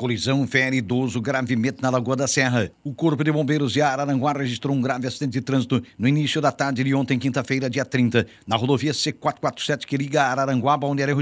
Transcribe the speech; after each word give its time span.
Colisão 0.00 0.46
fere 0.46 0.78
idoso 0.78 1.20
gravemente 1.20 1.82
na 1.82 1.90
Lagoa 1.90 2.16
da 2.16 2.26
Serra. 2.26 2.70
O 2.82 2.94
Corpo 2.94 3.22
de 3.22 3.30
Bombeiros 3.30 3.74
de 3.74 3.82
Araranguá 3.82 4.32
registrou 4.32 4.74
um 4.74 4.80
grave 4.80 5.06
acidente 5.06 5.32
de 5.32 5.42
trânsito 5.42 5.82
no 5.98 6.08
início 6.08 6.40
da 6.40 6.50
tarde 6.50 6.82
de 6.82 6.94
ontem, 6.94 7.18
quinta-feira, 7.18 7.68
dia 7.68 7.84
30, 7.84 8.26
na 8.46 8.56
rodovia 8.56 8.92
C447 8.92 9.84
que 9.84 9.98
liga 9.98 10.22
Araranguá 10.22 10.72
a 10.72 10.76
Balneário. 10.78 11.18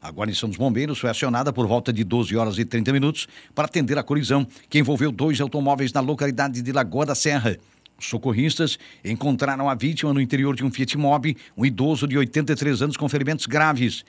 A 0.00 0.10
guarnição 0.10 0.48
dos 0.48 0.56
bombeiros 0.56 0.98
foi 0.98 1.10
acionada 1.10 1.52
por 1.52 1.66
volta 1.66 1.92
de 1.92 2.02
12 2.04 2.34
horas 2.34 2.56
e 2.58 2.64
30 2.64 2.90
minutos 2.90 3.28
para 3.54 3.66
atender 3.66 3.98
a 3.98 4.02
colisão 4.02 4.46
que 4.70 4.78
envolveu 4.78 5.12
dois 5.12 5.38
automóveis 5.38 5.92
na 5.92 6.00
localidade 6.00 6.62
de 6.62 6.72
Lagoa 6.72 7.04
da 7.04 7.14
Serra. 7.14 7.58
Socorristas 7.98 8.78
encontraram 9.04 9.68
a 9.68 9.74
vítima 9.74 10.14
no 10.14 10.22
interior 10.22 10.56
de 10.56 10.64
um 10.64 10.70
Fiat 10.70 10.96
Mobi, 10.96 11.36
um 11.54 11.66
idoso 11.66 12.08
de 12.08 12.16
83 12.16 12.80
anos 12.80 12.96
com 12.96 13.10
ferimentos 13.10 13.44
graves. 13.44 14.06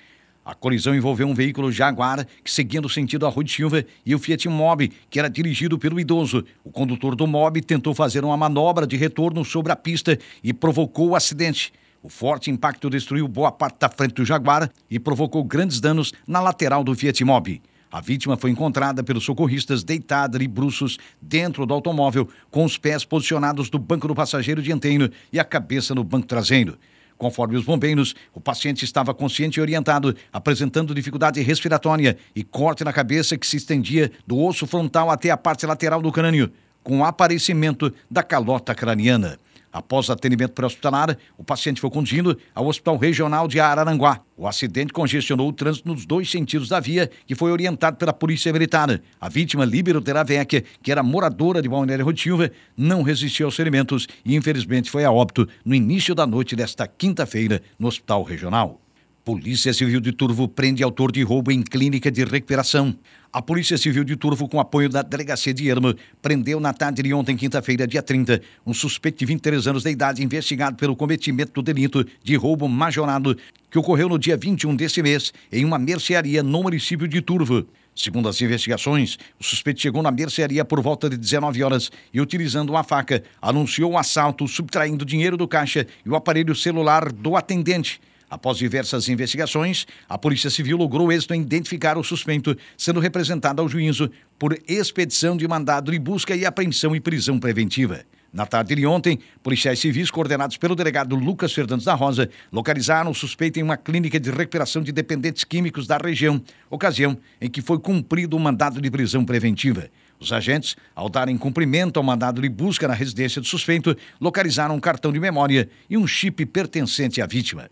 A 0.48 0.54
colisão 0.54 0.95
envolveu 0.95 1.27
um 1.27 1.34
veículo 1.34 1.73
Jaguar 1.73 2.25
que 2.41 2.50
seguia 2.50 2.79
no 2.79 2.88
sentido 2.88 3.25
a 3.25 3.29
Rua 3.29 3.43
de 3.43 3.52
Silva 3.52 3.84
e 4.05 4.16
o 4.16 4.18
Fiat 4.18 4.47
Mobi, 4.47 4.93
que 5.09 5.20
era 5.20 5.29
dirigido 5.29 5.77
pelo 5.77 6.00
idoso. 6.00 6.42
O 6.64 6.71
condutor 6.71 7.18
do 7.18 7.28
Mobi 7.28 7.60
tentou 7.60 7.93
fazer 7.93 8.24
uma 8.24 8.38
manobra 8.38 8.88
de 8.88 8.96
retorno 8.96 9.43
sobre 9.43 9.74
a 9.74 9.75
pista 9.75 10.18
e 10.41 10.54
provocou 10.54 11.10
o 11.10 11.15
acidente. 11.18 11.74
O 12.02 12.07
forte 12.07 12.50
impacto 12.50 12.89
destruiu 12.89 13.28
boa 13.28 13.52
parte 13.52 13.78
da 13.78 13.89
frente 13.89 14.14
do 14.14 14.24
Jaguar 14.24 14.71
e 14.89 14.97
provocou 14.97 15.43
grandes 15.43 15.82
danos 15.82 16.14
na 16.25 16.39
lateral 16.39 16.82
do 16.82 16.96
Fiat 16.96 17.25
Mobi. 17.25 17.61
A 17.91 18.00
vítima 18.00 18.38
foi 18.38 18.50
encontrada 18.50 19.04
pelos 19.04 19.25
socorristas 19.25 19.83
deitada 19.83 20.39
de 20.39 20.47
bruços 20.47 20.97
dentro 21.21 21.66
do 21.66 21.74
automóvel, 21.74 22.25
com 22.50 22.64
os 22.64 22.77
pés 22.77 23.04
posicionados 23.04 23.69
no 23.69 23.79
banco 23.79 24.07
do 24.07 24.16
passageiro 24.16 24.61
dianteiro 24.61 25.11
e 25.29 25.41
a 25.41 25.43
cabeça 25.43 25.93
no 25.93 26.05
banco 26.05 26.25
traseiro. 26.25 26.77
Conforme 27.17 27.57
os 27.57 27.65
bombeiros, 27.65 28.13
o 28.33 28.39
paciente 28.39 28.85
estava 28.85 29.13
consciente 29.13 29.59
e 29.59 29.61
orientado, 29.61 30.15
apresentando 30.31 30.93
dificuldade 30.93 31.41
respiratória 31.41 32.17
e 32.35 32.43
corte 32.43 32.83
na 32.83 32.93
cabeça 32.93 33.38
que 33.38 33.47
se 33.47 33.57
estendia 33.57 34.11
do 34.25 34.39
osso 34.39 34.67
frontal 34.67 35.09
até 35.09 35.31
a 35.31 35.38
parte 35.38 35.66
lateral 35.66 36.02
do 36.02 36.11
crânio, 36.11 36.52
com 36.83 36.99
o 36.99 37.03
aparecimento 37.03 37.91
da 38.09 38.21
calota 38.21 38.75
craniana. 38.75 39.39
Após 39.78 40.09
atendimento 40.09 40.53
pré-hospitalar, 40.53 41.16
o 41.38 41.44
paciente 41.44 41.80
foi 41.80 41.92
conduzido 41.92 42.36
ao 42.56 42.66
Hospital 42.66 42.97
Regional 42.97 43.47
de 43.47 43.59
Araranguá. 43.59 44.22
O 44.36 44.47
acidente 44.47 44.92
congestionou 44.92 45.47
o 45.47 45.53
trânsito 45.53 45.88
nos 45.88 46.03
dois 46.03 46.31
sentidos 46.31 46.67
da 46.67 46.80
via, 46.80 47.11
que 47.28 47.36
foi 47.36 47.52
orientado 47.52 47.95
pela 47.95 48.11
Polícia 48.11 48.52
Militar. 48.52 49.00
A 49.22 49.30
vítima, 49.30 49.64
Líbero 49.66 50.02
Teravecchia, 50.02 50.64
que 50.81 50.92
era 50.92 51.03
moradora 51.03 51.61
de 51.61 51.70
Balneário 51.70 52.05
Rotilva, 52.05 52.50
não 52.75 53.03
resistiu 53.03 53.45
aos 53.45 53.55
ferimentos 53.55 54.08
e, 54.25 54.36
infelizmente, 54.36 54.89
foi 54.89 55.05
a 55.05 55.11
óbito 55.11 55.48
no 55.64 55.75
início 55.75 56.16
da 56.16 56.25
noite 56.25 56.55
desta 56.55 56.88
quinta-feira 56.88 57.61
no 57.78 57.88
Hospital 57.88 58.23
Regional. 58.23 58.81
Polícia 59.28 59.73
Civil 59.73 60.00
de 60.00 60.14
Turvo 60.14 60.47
prende 60.47 60.81
autor 60.81 61.11
de 61.11 61.22
roubo 61.22 61.52
em 61.52 61.61
clínica 61.61 62.09
de 62.09 62.23
recuperação. 62.23 62.95
A 63.30 63.42
Polícia 63.42 63.78
Civil 63.78 64.06
de 64.06 64.16
Turvo, 64.16 64.47
com 64.47 64.58
apoio 64.58 64.88
da 64.88 65.02
Delegacia 65.02 65.53
de 65.53 65.67
Ermo, 65.67 65.94
prendeu 66.22 66.61
na 66.61 66.72
tarde 66.72 67.03
de 67.03 67.14
ontem, 67.14 67.36
quinta-feira, 67.36 67.86
dia 67.86 68.02
30, 68.02 68.42
um 68.66 68.73
suspeito 68.73 69.20
de 69.20 69.25
23 69.25 69.67
anos 69.67 69.83
de 69.83 69.89
idade 69.89 70.23
investigado 70.23 70.78
pelo 70.78 70.95
cometimento 70.95 71.52
do 71.52 71.61
delito 71.61 72.08
de 72.23 72.38
roubo 72.38 72.70
majorado 72.70 73.38
que 73.70 73.78
ocorreu 73.78 74.08
no 74.08 74.17
dia 74.17 74.38
21 74.38 74.73
deste 74.78 75.03
mês 75.03 75.33
em 75.52 75.66
uma 75.66 75.78
mercearia 75.78 76.42
no 76.42 76.64
município 76.64 77.05
de 77.05 77.20
Turvo. 77.20 77.67
Segundo 77.94 78.30
as 78.30 78.42
investigações, 78.42 79.17
o 79.38 79.44
suspeito 79.44 79.81
chegou 79.81 80.02
na 80.02 80.09
mercearia 80.09 80.64
por 80.64 80.80
volta 80.80 81.09
de 81.09 81.17
19 81.17 81.61
horas 81.64 81.92
e, 82.14 82.22
utilizando 82.22 82.70
uma 82.70 82.81
faca, 82.81 83.22
anunciou 83.42 83.92
o 83.92 83.95
um 83.95 83.98
assalto, 83.98 84.48
subtraindo 84.48 85.03
dinheiro 85.03 85.36
do 85.36 85.50
caixa 85.50 85.86
e 86.05 86.09
o 86.09 86.16
aparelho 86.16 86.55
celular 86.55 87.11
do 87.11 87.36
atendente. 87.36 88.00
Após 88.30 88.58
diversas 88.58 89.08
investigações, 89.08 89.86
a 90.08 90.17
Polícia 90.17 90.50
Civil 90.50 90.78
logrou 90.78 91.11
êxito 91.11 91.33
em 91.33 91.42
identificar 91.42 91.97
o 91.97 92.03
suspeito, 92.03 92.58
sendo 92.78 93.00
representado 93.00 93.61
ao 93.61 93.70
juízo 93.70 94.11
por 94.38 94.58
expedição 94.67 95.38
de 95.38 95.47
mandado 95.47 95.92
de 95.92 96.00
busca 96.00 96.36
e 96.36 96.45
apreensão 96.45 96.94
e 96.94 97.00
prisão 97.00 97.39
preventiva. 97.39 98.02
Na 98.33 98.45
tarde 98.45 98.75
de 98.75 98.86
ontem, 98.86 99.17
policiais 99.42 99.80
civis 99.80 100.11
coordenados 100.11 100.58
pelo 100.58 100.75
delegado 100.75 101.16
Lucas 101.16 101.53
Fernandes 101.53 101.86
da 101.86 101.93
Rosa 101.93 102.30
localizaram 102.52 103.11
o 103.11 103.16
suspeito 103.16 103.60
em 103.60 103.64
uma 103.64 103.77
clínica 103.77 104.20
de 104.20 104.30
recuperação 104.30 104.83
de 104.83 104.92
dependentes 104.92 105.45
químicos 105.45 105.87
da 105.87 105.98
região, 105.98 106.42
ocasião 106.70 107.17
em 107.39 107.49
que 107.49 107.61
foi 107.61 107.80
cumprido 107.80 108.36
o 108.36 108.39
mandado 108.39 108.82
de 108.82 108.92
prisão 108.92 109.23
preventiva. 109.23 109.89
Os 110.20 110.33
agentes, 110.33 110.76
ao 110.93 111.08
darem 111.08 111.37
cumprimento 111.37 111.98
ao 111.98 112.04
mandado 112.04 112.42
de 112.42 112.49
busca 112.49 112.87
na 112.87 112.93
residência 112.93 113.39
do 113.39 113.48
suspeito, 113.48 113.95
localizaram 114.20 114.76
um 114.76 114.80
cartão 114.80 115.14
de 115.14 115.20
memória 115.20 115.70
e 115.89 115.95
um 115.95 116.05
chip 116.05 116.45
pertencente 116.48 117.21
à 117.21 117.26
vítima. 117.26 117.70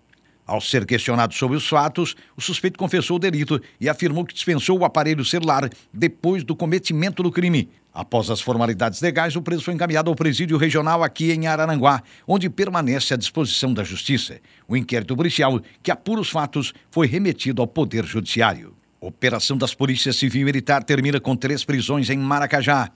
Ao 0.47 0.61
ser 0.61 0.85
questionado 0.85 1.33
sobre 1.33 1.57
os 1.57 1.67
fatos, 1.67 2.15
o 2.37 2.41
suspeito 2.41 2.77
confessou 2.77 3.17
o 3.17 3.19
delito 3.19 3.59
e 3.81 3.89
afirmou 3.89 4.23
que 4.23 4.33
dispensou 4.33 4.77
o 4.77 4.85
aparelho 4.85 5.25
celular 5.25 5.67
depois 5.91 6.43
do 6.43 6.55
cometimento 6.55 7.23
do 7.23 7.31
crime. 7.31 7.69
Após 7.91 8.29
as 8.29 8.41
formalidades 8.41 9.01
legais, 9.01 9.35
o 9.35 9.41
preso 9.41 9.63
foi 9.63 9.73
encaminhado 9.73 10.09
ao 10.09 10.15
presídio 10.15 10.57
regional 10.57 11.01
aqui 11.01 11.31
em 11.31 11.47
Araranguá, 11.47 12.03
onde 12.27 12.49
permanece 12.49 13.13
à 13.13 13.17
disposição 13.17 13.73
da 13.73 13.83
Justiça. 13.83 14.39
O 14.67 14.77
inquérito 14.77 15.15
policial, 15.15 15.59
que 15.81 15.89
apura 15.89 16.21
os 16.21 16.29
fatos, 16.29 16.73
foi 16.91 17.07
remetido 17.07 17.61
ao 17.61 17.67
Poder 17.67 18.05
Judiciário. 18.05 18.75
Operação 19.01 19.57
das 19.57 19.73
Polícias 19.73 20.15
Civil 20.15 20.41
e 20.41 20.45
Militar 20.45 20.83
termina 20.83 21.19
com 21.19 21.35
três 21.35 21.63
prisões 21.63 22.09
em 22.09 22.17
Maracajá. 22.17 22.91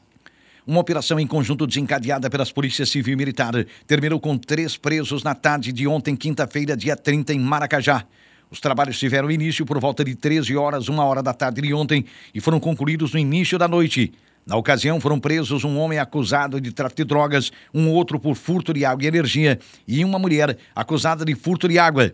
Uma 0.70 0.82
operação 0.82 1.20
em 1.20 1.26
conjunto 1.26 1.66
desencadeada 1.66 2.30
pelas 2.30 2.52
polícias 2.52 2.92
civil 2.92 3.14
e 3.14 3.16
militar 3.16 3.66
terminou 3.88 4.20
com 4.20 4.38
três 4.38 4.78
presos 4.78 5.24
na 5.24 5.34
tarde 5.34 5.72
de 5.72 5.88
ontem, 5.88 6.16
quinta-feira, 6.16 6.78
dia 6.78 6.96
30, 6.96 7.34
em 7.34 7.40
Maracajá. 7.40 8.06
Os 8.52 8.60
trabalhos 8.60 9.00
tiveram 9.00 9.32
início 9.32 9.66
por 9.66 9.80
volta 9.80 10.06
de 10.06 10.14
13 10.14 10.56
horas, 10.56 10.88
uma 10.88 11.04
hora 11.06 11.24
da 11.24 11.34
tarde 11.34 11.62
de 11.62 11.74
ontem 11.74 12.06
e 12.36 12.40
foram 12.40 12.60
concluídos 12.60 13.14
no 13.14 13.20
início 13.20 13.58
da 13.58 13.68
noite. 13.68 14.14
Na 14.46 14.58
ocasião, 14.58 15.02
foram 15.02 15.20
presos 15.20 15.64
um 15.64 15.76
homem 15.76 15.98
acusado 15.98 16.62
de 16.62 16.72
tráfico 16.72 16.98
de 16.98 17.06
drogas, 17.06 17.52
um 17.74 17.90
outro 17.90 18.20
por 18.20 18.36
furto 18.36 18.72
de 18.72 18.86
água 18.86 19.04
e 19.04 19.08
energia 19.08 19.58
e 19.88 20.06
uma 20.06 20.20
mulher 20.20 20.56
acusada 20.76 21.26
de 21.26 21.34
furto 21.34 21.68
de 21.68 21.80
água. 21.80 22.14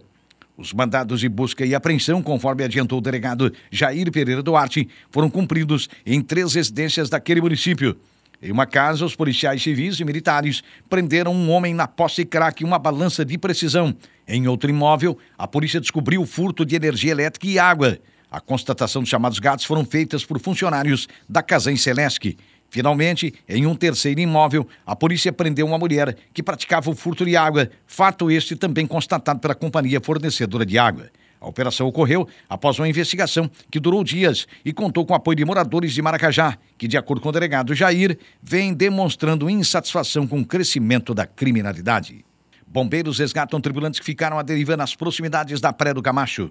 Os 0.56 0.72
mandados 0.72 1.20
de 1.20 1.28
busca 1.28 1.66
e 1.66 1.76
apreensão, 1.76 2.24
conforme 2.24 2.64
adiantou 2.64 3.00
o 3.00 3.02
delegado 3.02 3.52
Jair 3.70 4.10
Pereira 4.14 4.42
Duarte, 4.42 4.88
foram 5.12 5.30
cumpridos 5.30 5.90
em 6.06 6.22
três 6.22 6.54
residências 6.54 7.10
daquele 7.10 7.42
município. 7.42 7.98
Em 8.42 8.52
uma 8.52 8.66
casa, 8.66 9.06
os 9.06 9.16
policiais 9.16 9.62
civis 9.62 10.00
e 10.00 10.06
militares 10.06 10.64
prenderam 10.90 11.34
um 11.34 11.50
homem 11.52 11.74
na 11.74 11.88
posse 11.88 12.24
de 12.24 12.26
crack 12.26 12.62
e 12.62 12.66
uma 12.66 12.80
balança 12.80 13.24
de 13.24 13.38
precisão. 13.38 13.96
Em 14.28 14.48
outro 14.48 14.70
imóvel, 14.70 15.18
a 15.38 15.48
polícia 15.48 15.80
descobriu 15.80 16.22
o 16.22 16.26
furto 16.26 16.66
de 16.66 16.76
energia 16.76 17.12
elétrica 17.12 17.48
e 17.48 17.60
água. 17.60 17.98
A 18.30 18.40
constatação 18.42 19.02
dos 19.02 19.10
chamados 19.10 19.40
gatos 19.40 19.66
foram 19.66 19.86
feitas 19.86 20.26
por 20.26 20.40
funcionários 20.40 21.08
da 21.30 21.42
Casan 21.42 21.76
Celesc. 21.78 22.36
Finalmente, 22.70 23.34
em 23.48 23.66
um 23.66 23.76
terceiro 23.76 24.20
imóvel, 24.20 24.68
a 24.86 24.96
polícia 24.96 25.32
prendeu 25.32 25.66
uma 25.66 25.78
mulher 25.78 26.16
que 26.34 26.44
praticava 26.44 26.90
o 26.90 26.96
furto 26.96 27.24
de 27.24 27.38
água, 27.38 27.70
fato 27.86 28.30
este 28.30 28.56
também 28.56 28.86
constatado 28.86 29.40
pela 29.40 29.56
companhia 29.56 30.02
fornecedora 30.02 30.66
de 30.66 30.78
água. 30.78 31.10
A 31.46 31.48
operação 31.48 31.86
ocorreu 31.86 32.28
após 32.50 32.80
uma 32.80 32.90
investigação 32.90 33.48
que 33.70 33.80
durou 33.80 34.04
dias 34.04 34.48
e 34.66 34.74
contou 34.74 35.06
com 35.06 35.14
o 35.14 35.16
apoio 35.16 35.36
de 35.36 35.46
moradores 35.46 35.94
de 35.94 36.02
Maracajá, 36.02 36.58
que, 36.76 36.88
de 36.88 36.98
acordo 36.98 37.22
com 37.22 37.30
o 37.30 37.32
delegado 37.32 37.76
Jair, 37.76 38.18
vem 38.42 38.74
demonstrando 38.74 39.48
insatisfação 39.48 40.26
com 40.26 40.40
o 40.40 40.46
crescimento 40.46 41.14
da 41.14 41.28
criminalidade. 41.28 42.26
Bombeiros 42.66 43.20
resgatam 43.20 43.62
tripulantes 43.62 44.00
que 44.00 44.06
ficaram 44.06 44.40
à 44.40 44.42
deriva 44.42 44.76
nas 44.76 44.96
proximidades 44.96 45.62
da 45.62 45.72
Praia 45.72 45.94
do 45.94 46.02
Camacho. 46.02 46.50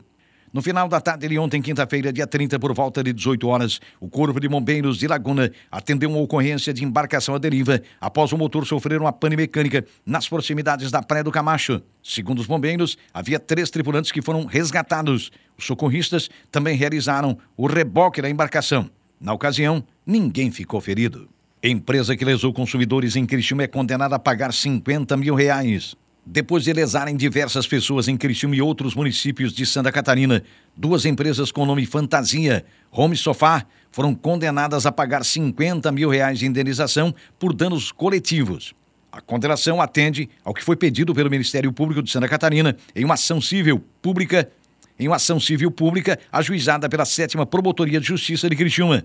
No 0.55 0.63
final 0.63 0.89
da 0.89 1.01
tarde 1.01 1.27
de 1.27 1.37
ontem, 1.37 1.61
quinta-feira, 1.61 2.13
dia 2.13 2.29
30, 2.29 2.61
por 2.61 2.73
volta 2.73 3.03
de 3.03 3.13
18 3.13 3.49
horas, 3.49 3.81
o 3.99 4.09
Corpo 4.09 4.39
de 4.39 4.49
Bombeiros 4.49 4.99
de 4.99 5.09
Laguna 5.09 5.51
atendeu 5.69 6.09
uma 6.09 6.21
ocorrência 6.21 6.73
de 6.73 6.85
embarcação 6.85 7.35
à 7.35 7.39
deriva 7.39 7.83
após 8.01 8.31
o 8.31 8.39
motor 8.39 8.65
sofrer 8.65 9.01
uma 9.01 9.13
pane 9.13 9.35
mecânica 9.35 9.85
nas 10.07 10.29
proximidades 10.29 10.93
da 10.93 11.03
Praia 11.03 11.25
do 11.25 11.33
Camacho. 11.33 11.83
Segundo 12.01 12.39
os 12.39 12.47
bombeiros, 12.47 12.97
havia 13.13 13.41
três 13.41 13.69
tripulantes 13.69 14.13
que 14.13 14.23
foram 14.23 14.45
resgatados. 14.45 15.33
Os 15.59 15.67
socorristas 15.67 16.31
também 16.53 16.77
realizaram 16.77 17.37
o 17.57 17.67
reboque 17.67 18.23
da 18.23 18.31
embarcação. 18.31 18.89
Na 19.21 19.33
ocasião, 19.33 19.83
ninguém 20.07 20.53
ficou 20.53 20.81
ferido. 20.81 21.29
Empresa 21.65 22.17
que 22.17 22.25
lesou 22.25 22.53
consumidores 22.53 23.17
em 23.17 23.27
Criciúma 23.27 23.65
é 23.65 23.67
condenada 23.67 24.15
a 24.15 24.21
pagar 24.21 24.53
50 24.53 25.17
mil 25.17 25.35
reais. 25.35 25.97
Depois 26.27 26.65
de 26.65 26.73
lesarem 26.73 27.15
diversas 27.17 27.67
pessoas 27.67 28.09
em 28.09 28.17
Criciúma 28.17 28.57
e 28.57 28.63
outros 28.63 28.95
municípios 28.95 29.53
de 29.53 29.67
Santa 29.67 29.93
Catarina, 29.93 30.43
duas 30.75 31.05
empresas 31.05 31.53
com 31.53 31.67
nome 31.67 31.85
Fantasia, 31.85 32.65
Home 32.91 33.15
Sofá, 33.15 33.67
foram 33.93 34.15
condenadas 34.15 34.87
a 34.87 34.93
pagar 34.93 35.23
50 35.23 35.93
mil 35.93 36.09
reais 36.09 36.39
de 36.39 36.47
indenização 36.47 37.15
por 37.39 37.53
danos 37.53 37.93
coletivos. 37.93 38.75
A 39.13 39.21
condenação 39.21 39.83
atende 39.83 40.31
ao 40.43 40.55
que 40.55 40.65
foi 40.65 40.77
pedido 40.77 41.15
pelo 41.15 41.31
Ministério 41.31 41.71
Público 41.71 42.03
de 42.03 42.11
Santa 42.11 42.27
Catarina 42.27 42.75
em 42.97 43.05
uma 43.05 43.15
ação 43.15 43.39
civil 43.39 43.85
pública, 44.01 44.51
em 44.99 45.07
uma 45.07 45.17
ação 45.17 45.39
civil 45.39 45.71
pública 45.71 46.19
ajuizada 46.33 46.89
pela 46.89 47.05
sétima 47.05 47.45
Promotoria 47.45 48.01
de 48.01 48.07
Justiça 48.07 48.49
de 48.49 48.57
Criciúma. 48.57 49.05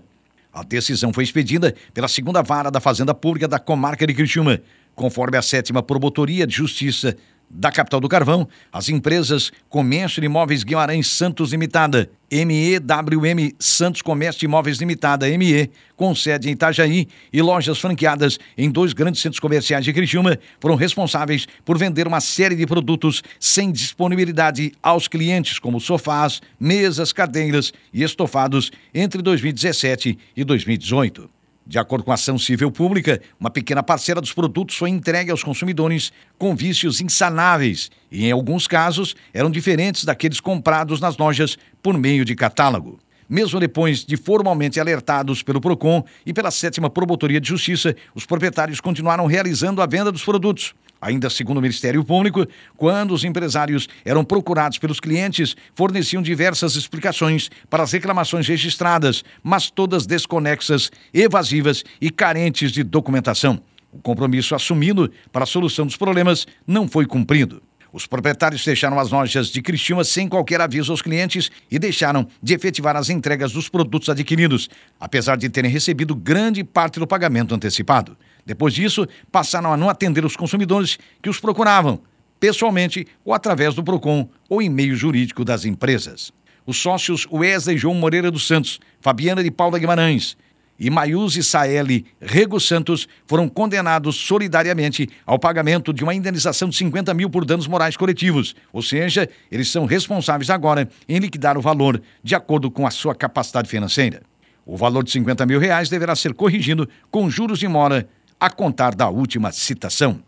A 0.52 0.64
decisão 0.64 1.12
foi 1.12 1.22
expedida 1.22 1.74
pela 1.94 2.08
segunda 2.08 2.42
vara 2.42 2.70
da 2.70 2.80
Fazenda 2.80 3.14
Pública 3.14 3.46
da 3.46 3.58
comarca 3.58 4.04
de 4.06 4.14
Criciúma, 4.14 4.60
conforme 4.94 5.36
a 5.36 5.42
sétima 5.42 5.82
Promotoria 5.82 6.46
de 6.46 6.54
Justiça 6.54 7.16
da 7.50 7.72
capital 7.72 7.98
do 7.98 8.08
carvão, 8.08 8.48
as 8.72 8.88
empresas 8.88 9.50
Comércio 9.68 10.20
de 10.20 10.26
Imóveis 10.26 10.62
Guimarães 10.62 11.08
Santos 11.08 11.50
Limitada, 11.50 12.08
MEWM 12.30 13.52
Santos 13.58 14.02
Comércio 14.02 14.38
de 14.38 14.46
Imóveis 14.46 14.78
Limitada, 14.78 15.26
ME, 15.36 15.68
com 15.96 16.14
sede 16.14 16.48
em 16.48 16.52
Itajaí 16.52 17.08
e 17.32 17.42
lojas 17.42 17.78
franqueadas 17.78 18.38
em 18.56 18.70
dois 18.70 18.92
grandes 18.92 19.20
centros 19.20 19.40
comerciais 19.40 19.84
de 19.84 19.92
Criciúma, 19.92 20.38
foram 20.60 20.76
responsáveis 20.76 21.48
por 21.64 21.76
vender 21.76 22.06
uma 22.06 22.20
série 22.20 22.54
de 22.54 22.66
produtos 22.66 23.20
sem 23.40 23.72
disponibilidade 23.72 24.72
aos 24.80 25.08
clientes, 25.08 25.58
como 25.58 25.80
sofás, 25.80 26.40
mesas, 26.58 27.12
cadeiras 27.12 27.72
e 27.92 28.04
estofados 28.04 28.70
entre 28.94 29.20
2017 29.22 30.16
e 30.36 30.44
2018. 30.44 31.39
De 31.70 31.78
acordo 31.78 32.02
com 32.02 32.10
a 32.10 32.14
ação 32.14 32.36
civil 32.36 32.72
pública, 32.72 33.22
uma 33.38 33.48
pequena 33.48 33.80
parcela 33.80 34.20
dos 34.20 34.32
produtos 34.32 34.76
foi 34.76 34.90
entregue 34.90 35.30
aos 35.30 35.44
consumidores 35.44 36.12
com 36.36 36.52
vícios 36.56 37.00
insanáveis 37.00 37.92
e, 38.10 38.26
em 38.26 38.32
alguns 38.32 38.66
casos, 38.66 39.14
eram 39.32 39.48
diferentes 39.48 40.04
daqueles 40.04 40.40
comprados 40.40 40.98
nas 40.98 41.16
lojas 41.16 41.56
por 41.80 41.96
meio 41.96 42.24
de 42.24 42.34
catálogo. 42.34 42.98
Mesmo 43.30 43.60
depois 43.60 44.04
de 44.04 44.16
formalmente 44.16 44.80
alertados 44.80 45.40
pelo 45.40 45.60
PROCON 45.60 46.02
e 46.26 46.32
pela 46.32 46.50
sétima 46.50 46.90
Promotoria 46.90 47.40
de 47.40 47.48
Justiça, 47.48 47.94
os 48.12 48.26
proprietários 48.26 48.80
continuaram 48.80 49.24
realizando 49.26 49.80
a 49.80 49.86
venda 49.86 50.10
dos 50.10 50.24
produtos. 50.24 50.74
Ainda 51.00 51.30
segundo 51.30 51.58
o 51.58 51.62
Ministério 51.62 52.04
Público, 52.04 52.44
quando 52.76 53.14
os 53.14 53.22
empresários 53.22 53.88
eram 54.04 54.24
procurados 54.24 54.78
pelos 54.78 54.98
clientes, 54.98 55.56
forneciam 55.76 56.20
diversas 56.20 56.74
explicações 56.74 57.48
para 57.70 57.84
as 57.84 57.92
reclamações 57.92 58.48
registradas, 58.48 59.22
mas 59.44 59.70
todas 59.70 60.06
desconexas, 60.06 60.90
evasivas 61.14 61.84
e 62.00 62.10
carentes 62.10 62.72
de 62.72 62.82
documentação. 62.82 63.62
O 63.92 63.98
compromisso 63.98 64.56
assumido 64.56 65.08
para 65.30 65.44
a 65.44 65.46
solução 65.46 65.86
dos 65.86 65.96
problemas 65.96 66.48
não 66.66 66.88
foi 66.88 67.06
cumprido. 67.06 67.62
Os 67.92 68.06
proprietários 68.06 68.62
fecharam 68.62 68.98
as 68.98 69.10
lojas 69.10 69.48
de 69.48 69.60
Criciúma 69.60 70.04
sem 70.04 70.28
qualquer 70.28 70.60
aviso 70.60 70.92
aos 70.92 71.02
clientes 71.02 71.50
e 71.70 71.78
deixaram 71.78 72.26
de 72.40 72.54
efetivar 72.54 72.94
as 72.96 73.10
entregas 73.10 73.52
dos 73.52 73.68
produtos 73.68 74.08
adquiridos, 74.08 74.70
apesar 74.98 75.36
de 75.36 75.48
terem 75.48 75.70
recebido 75.70 76.14
grande 76.14 76.62
parte 76.62 77.00
do 77.00 77.06
pagamento 77.06 77.54
antecipado. 77.54 78.16
Depois 78.46 78.74
disso, 78.74 79.06
passaram 79.32 79.72
a 79.72 79.76
não 79.76 79.88
atender 79.88 80.24
os 80.24 80.36
consumidores 80.36 80.98
que 81.20 81.28
os 81.28 81.40
procuravam, 81.40 82.00
pessoalmente 82.38 83.06
ou 83.24 83.34
através 83.34 83.74
do 83.74 83.82
PROCON 83.82 84.28
ou 84.48 84.62
e-mail 84.62 84.94
jurídico 84.94 85.44
das 85.44 85.64
empresas. 85.64 86.32
Os 86.64 86.76
sócios 86.76 87.26
Wesley 87.32 87.76
João 87.76 87.94
Moreira 87.94 88.30
dos 88.30 88.46
Santos, 88.46 88.78
Fabiana 89.00 89.42
de 89.42 89.50
Paula 89.50 89.78
Guimarães, 89.78 90.36
e 90.80 90.88
Maiuse 90.88 91.44
Saeli 91.44 92.06
Rego 92.18 92.58
Santos 92.58 93.06
foram 93.26 93.46
condenados 93.46 94.16
solidariamente 94.16 95.06
ao 95.26 95.38
pagamento 95.38 95.92
de 95.92 96.02
uma 96.02 96.14
indenização 96.14 96.70
de 96.70 96.76
50 96.76 97.12
mil 97.12 97.28
por 97.28 97.44
danos 97.44 97.66
morais 97.66 97.98
coletivos, 97.98 98.56
ou 98.72 98.80
seja, 98.80 99.28
eles 99.52 99.68
são 99.68 99.84
responsáveis 99.84 100.48
agora 100.48 100.88
em 101.06 101.18
liquidar 101.18 101.58
o 101.58 101.60
valor 101.60 102.00
de 102.24 102.34
acordo 102.34 102.70
com 102.70 102.86
a 102.86 102.90
sua 102.90 103.14
capacidade 103.14 103.68
financeira. 103.68 104.22
O 104.64 104.74
valor 104.74 105.04
de 105.04 105.10
50 105.10 105.44
mil 105.44 105.60
reais 105.60 105.90
deverá 105.90 106.16
ser 106.16 106.32
corrigido 106.32 106.88
com 107.10 107.28
juros 107.28 107.58
de 107.58 107.68
mora 107.68 108.08
a 108.38 108.48
contar 108.48 108.94
da 108.94 109.10
última 109.10 109.52
citação. 109.52 110.22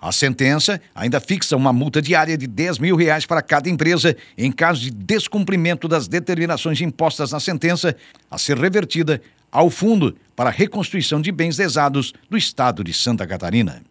A 0.00 0.12
sentença 0.12 0.80
ainda 0.94 1.20
fixa 1.20 1.54
uma 1.54 1.74
multa 1.74 2.00
diária 2.00 2.38
de 2.38 2.46
10 2.46 2.78
mil 2.78 2.96
reais 2.96 3.26
para 3.26 3.42
cada 3.42 3.68
empresa 3.68 4.16
em 4.38 4.50
caso 4.50 4.80
de 4.80 4.90
descumprimento 4.90 5.86
das 5.86 6.08
determinações 6.08 6.80
impostas 6.80 7.32
na 7.32 7.40
sentença, 7.40 7.94
a 8.30 8.38
ser 8.38 8.56
revertida 8.56 9.20
ao 9.50 9.70
Fundo 9.70 10.16
para 10.36 10.50
a 10.50 10.52
Reconstrução 10.52 11.20
de 11.20 11.32
Bens 11.32 11.58
Lesados 11.58 12.12
do 12.28 12.36
Estado 12.36 12.82
de 12.82 12.92
Santa 12.92 13.26
Catarina. 13.26 13.82